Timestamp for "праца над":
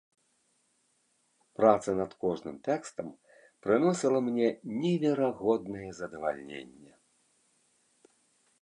1.59-2.11